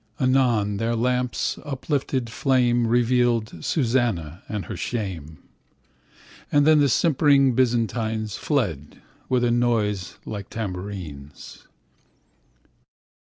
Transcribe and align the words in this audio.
Anon, 0.19 0.77
their 0.77 0.95
lamps' 0.95 1.59
uplifted 1.63 2.25
flameRevealed 2.25 3.63
Susanna 3.63 4.41
and 4.49 4.65
her 4.65 4.75
shame. 4.75 5.37
And 6.51 6.65
then 6.65 6.79
the 6.79 6.89
simpering 6.89 7.53
Byzantines, 7.53 8.35
Fled, 8.35 8.99
with 9.29 9.43
a 9.43 9.51
noise 9.51 10.17
like 10.25 10.49
tambourines. 10.49 11.67